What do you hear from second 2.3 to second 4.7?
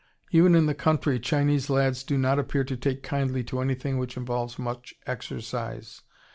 appear to take kindly to anything which involves